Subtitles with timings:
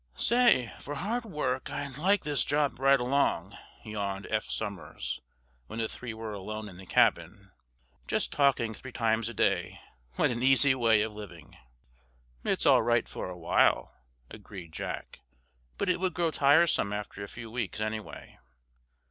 [0.15, 3.55] "Say, for hard work I'd like this job right along,"
[3.85, 5.21] yawned Eph Somers,
[5.67, 7.51] when the three were alone in the cabin.
[8.07, 11.55] "Just talking three times a day—what an easy way of living!"
[12.43, 13.93] "It's all right for a while,"
[14.31, 15.19] agreed Jack.
[15.77, 18.39] "But it would grow tiresome after a few weeks, anyway.